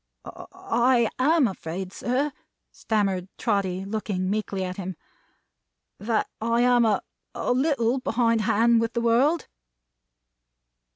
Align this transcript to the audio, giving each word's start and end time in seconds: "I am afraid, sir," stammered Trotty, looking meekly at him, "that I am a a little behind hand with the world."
"I 0.25 1.09
am 1.19 1.47
afraid, 1.47 1.93
sir," 1.93 2.31
stammered 2.71 3.27
Trotty, 3.37 3.85
looking 3.85 4.31
meekly 4.31 4.63
at 4.63 4.77
him, 4.77 4.95
"that 5.99 6.27
I 6.41 6.61
am 6.61 6.85
a 6.85 7.03
a 7.35 7.51
little 7.53 7.99
behind 7.99 8.41
hand 8.41 8.81
with 8.81 8.93
the 8.93 9.01
world." 9.01 9.47